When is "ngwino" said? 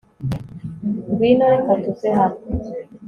1.09-1.45